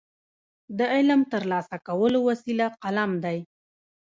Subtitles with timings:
[0.77, 3.37] د علم ترلاسه کولو وسیله قلم دی.